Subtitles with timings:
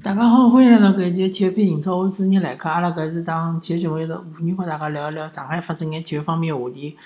[0.00, 4.06] 是体育篇英超我主持人来客，阿拉搿是当体育节目，是
[4.40, 6.96] 无语和大家聊一聊上海发生眼体育方面个话题。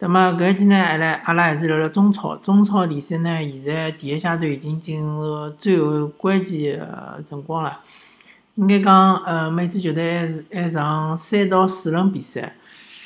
[0.00, 2.34] 那么搿一期呢，阿拉阿拉还是聊聊中超。
[2.38, 7.78] 中超联赛呢，现在第一阶段已经进入最后关键个辰光了。
[8.56, 12.56] 应该讲，呃，每支球队还还上三到四轮比赛。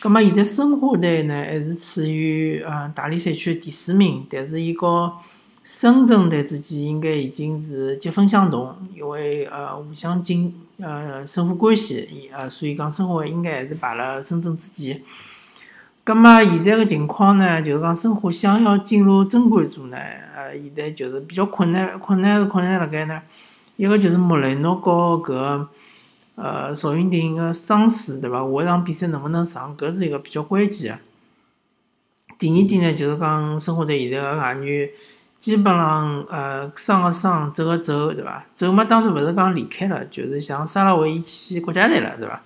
[0.01, 5.12] 葛末现在申花队呢，还是处于呃大连赛区第四名，但是伊和
[5.64, 15.00] 深圳队之间应该已经是积分相同，因为呃互相进呃胜负关系，呃所以讲申花应该还是排辣深圳之前。
[16.04, 19.96] 葛末现在个情况呢，就是讲申花想要进入争冠组呢，
[20.37, 23.23] 呃，现在就是比较困难，困难是困难辣盖呢，
[23.76, 25.66] 一个就是莫雷诺和搿
[26.35, 28.40] 呃赵云霆个伤势，对伐？
[28.40, 31.01] 下一场比赛能勿能上，搿是一个比较关键个。
[32.38, 34.90] 第二点呢，就是讲申花队现在个外援
[35.45, 38.46] 基本上呃伤个伤，走个走，对伐？
[38.54, 42.40] 走嘛，当然勿是讲离开了，就是像沙拉维伊去国家队了，对伐？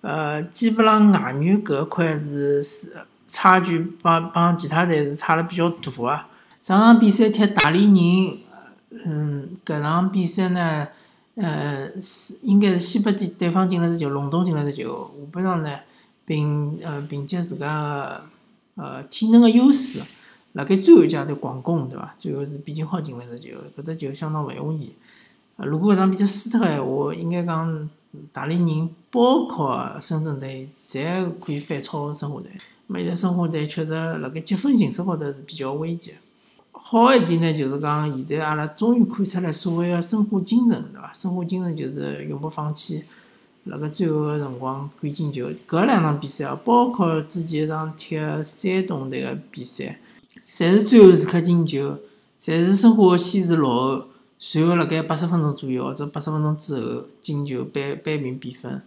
[0.00, 2.92] 呃，基本上外援搿块是是
[3.26, 6.20] 差距帮帮其他队是差了比较大个。
[6.62, 8.38] 上场比赛踢大连人，
[9.04, 10.86] 嗯，搿场比赛呢，
[11.34, 15.10] 呃，是应该是先拨对对方进了只球，隆重进了只球。
[15.18, 15.80] 下半场呢，
[16.24, 18.20] 凭呃凭借自家
[18.76, 20.00] 呃体能个优势，
[20.54, 22.16] 辣盖最后一阶段狂攻，对伐？
[22.18, 24.92] 最后是毕金浩进了只球，搿只球相当勿容易。
[25.58, 27.88] 如果搿场比赛输脱个闲话，应该讲。
[28.32, 32.48] 大连人包括深圳队，侪可以反超申花队。
[32.88, 36.12] 现在申花队确实辣盖积分形势高头是比较危急。
[36.70, 41.12] 好一点呢，就是讲现在阿拉终于看出来所谓个申花精神，对伐？
[41.12, 43.02] 申花精神就是永不放弃，
[43.64, 45.50] 辣盖最后个辰光赶进球。
[45.66, 49.98] 搿两场比赛哦，包括之前一场踢山东队个比赛，
[50.46, 51.98] 侪是最后时刻进球，
[52.40, 54.06] 侪是申花先是落后。
[54.36, 58.82] 随后辣盖八十分钟左右，或者八十分钟之后进球扳扳平比分，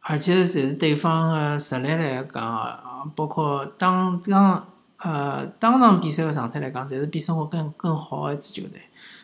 [0.00, 8.80] 而且侪是对方个实力来讲，包括当当呃当场比赛个状态来讲，侪是比申花更更好个一支球队。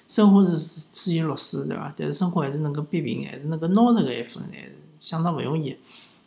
[0.06, 0.56] 申花是
[0.93, 1.93] 处于弱势，对伐？
[1.97, 5.77] 但是申花还是能够扳平，还是能够拿着搿一分，还是相当勿容易。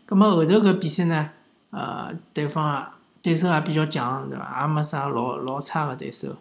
[0.06, 1.30] 葛末后头搿比赛呢，
[1.70, 2.92] 呃，对方
[3.24, 4.62] 对手也比较强，对伐？
[4.62, 6.36] 也没啥老老差个对手，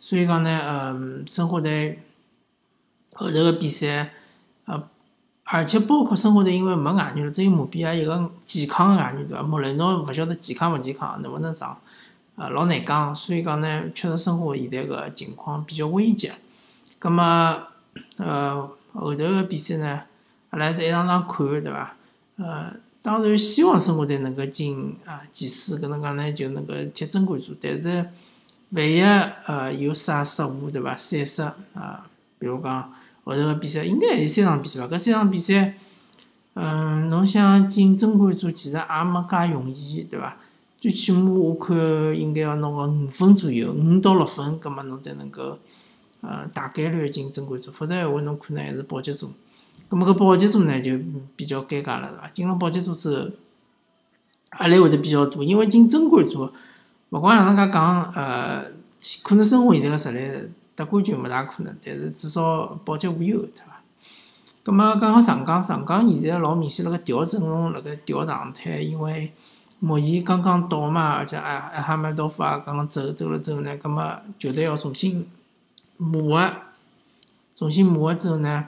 [0.00, 2.00] 所以讲呢，嗯，申花队。
[3.16, 4.10] 后头个比赛，
[4.64, 4.88] 呃，
[5.44, 9.42] 而且包括申花队，因为没外援了，只有马比亚一个健康个外援，对伐？
[9.44, 11.78] 莫雷诺勿晓得健康勿健康，能勿能上，
[12.34, 13.14] 呃，老难讲。
[13.14, 16.32] 所以讲呢，确实申花现在个情况比较危急。
[16.98, 17.22] 葛末，
[18.16, 20.02] 呃，后头个比赛呢，
[20.50, 21.94] 阿拉是一场场看，对伐？
[22.38, 22.72] 呃，
[23.04, 27.54] 当然希望申花队能够进啊前四，搿能介呢就能够踢争冠组。
[27.60, 28.08] 但是，
[28.70, 30.96] 万一呃有啥失误，对伐？
[30.96, 31.42] 闪失
[31.74, 32.90] 啊，比如讲。
[33.24, 34.96] 后头个比赛应该还有三场比赛吧？
[34.96, 35.74] 搿三场比赛，
[36.54, 40.38] 嗯，侬想进争冠组其实也没介容易，对伐？
[40.80, 41.76] 最起码我看
[42.18, 45.58] 应该要弄个五分左右，五到六分，葛末侬才能够，
[46.22, 47.70] 呃，大概率进争冠组。
[47.70, 49.30] 否则闲话，侬可能还是保级组。
[49.88, 50.98] 葛末搿保级组呢，就
[51.36, 52.28] 比较尴尬了，是伐？
[52.32, 53.30] 进了保级组之后，
[54.60, 56.50] 压力会得比较大，因为进争冠组，
[57.10, 58.64] 勿管哪能介讲，呃，
[59.22, 60.50] 可能申花现在个实力。
[60.76, 63.80] 得冠军勿大可能，但是至少保级无忧，对伐？
[64.64, 69.32] 葛末讲个上港，上港现在老明显辣盖调阵容，辣盖调状态，因为
[69.78, 75.28] 莫言刚刚到嘛，而且埃埃哈梅多夫也刚刚走，走了之后呢，葛末球队要重新
[75.96, 76.52] 磨合，
[77.54, 78.66] 重新磨合之后呢。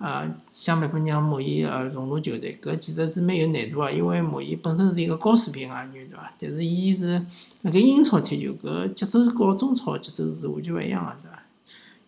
[0.00, 6.32] 啊，想办法让莫言呃融入球队，搿其实是蛮有难度个，因为莫言本身是一个高水平外援，对伐？
[6.40, 7.22] 但是伊是
[7.60, 11.42] 辣盖英超踢球，搿节奏和中超节奏是完全勿一样个，对伐？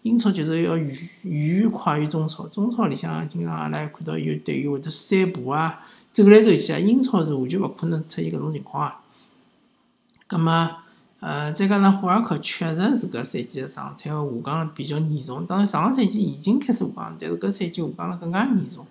[0.00, 9.02] 英超节奏要远远快于中超，中超里向经常阿拉看到有队员会得散步啊，走来走去啊，英超是完全勿可能出现搿种情况啊。
[10.26, 10.70] 葛末。
[11.22, 15.46] 呃，再加上霍尔克确实是搿赛季个状态下降了比较严重。
[15.46, 18.84] 当然，上个赛季已经开始下降，但是搿赛季下降了更加严重。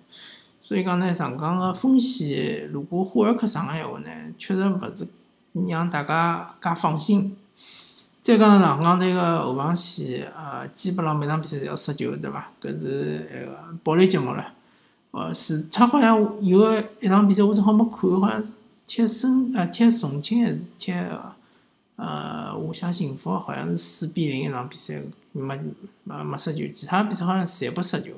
[0.62, 4.08] 所以讲呢，上港个风险如果霍尔克上个闲话呢，
[4.38, 5.06] 确实勿是
[5.68, 7.36] 让大家介放心。
[8.22, 12.48] 再讲上港队个后防线，呃，基本上每场比赛侪要失球，对伐？
[12.62, 14.54] 搿是那个暴力节目了。
[15.10, 18.52] 呃，是，他好像有一场比赛我正好没看，好像是
[18.86, 20.94] 踢深呃踢重庆还是踢？
[21.96, 25.00] 呃我想幸福好像是四比零一场比赛，
[25.32, 25.58] 没
[26.04, 28.12] 没没失球，其他比赛好像侪不失球。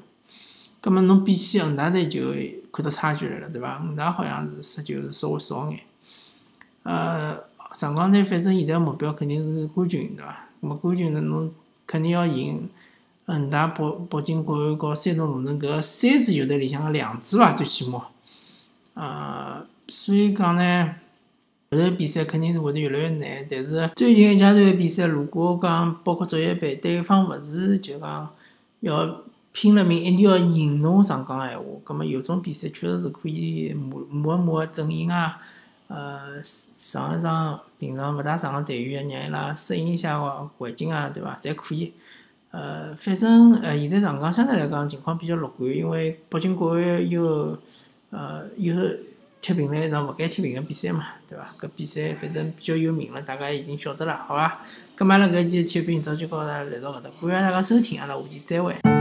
[0.80, 2.32] 葛末侬比起恒大队就
[2.72, 3.78] 看到差距来了，对伐？
[3.78, 5.80] 恒大好像是失球是稍微少眼。
[6.82, 7.38] 呃，
[7.72, 10.48] 上港队反正现在目标肯定是冠军，对伐？
[10.60, 11.52] 么冠军呢，侬
[11.86, 12.68] 肯定要赢。
[13.26, 18.08] 恒大、北北京国安和山东鲁能搿三支球队里向个两支伐，最起码，
[18.92, 20.94] 呃，所以讲呢，
[21.74, 23.46] 后头比赛肯定是会得越来越难。
[23.50, 28.30] 但是最近一阶段个比赛，如果讲包括足协杯，对方勿是就讲
[28.80, 29.22] 要
[29.52, 35.38] 拼了命一定要赢侬上港个闲话，葛末有种比赛确实是可以磨磨一磨阵型啊，
[35.88, 40.20] 呃，上一上平常勿大上个队员，让伊拉适应一下
[40.58, 41.36] 环境啊，对伐？
[41.40, 41.92] 侪可以。
[42.50, 47.58] 呃，反正呃，现在上港相对来讲情况比较乐观，因为北京国安有
[48.10, 48.74] 呃有
[49.44, 51.54] 踢平了一场勿该踢平个比赛嘛，对伐？
[51.60, 54.60] 搿比赛反正比较有名了，大家已经晓得了，好伐？
[54.96, 58.93] 咁阿拉搿期体育频道就告大家来到搿搭，感谢大家收听，阿拉下期再会。